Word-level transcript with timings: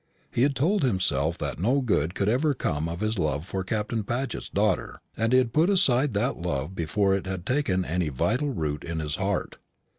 He 0.31 0.41
had 0.41 0.55
told 0.55 0.81
himself 0.81 1.37
that 1.37 1.59
no 1.59 1.79
good 1.81 2.15
could 2.15 2.27
ever 2.27 2.55
come 2.55 2.89
of 2.89 3.01
his 3.01 3.19
love 3.19 3.45
for 3.45 3.63
Captain 3.63 4.03
Paget's 4.03 4.49
daughter, 4.49 4.99
and 5.15 5.31
he 5.31 5.37
had 5.37 5.53
put 5.53 5.69
aside 5.69 6.15
that 6.15 6.41
love 6.41 6.73
before 6.73 7.13
it 7.13 7.27
had 7.27 7.45
taken 7.45 7.85
any 7.85 8.09
vital 8.09 8.49
root 8.49 8.83
in 8.83 8.97
his 8.99 9.17
heart. 9.17 9.57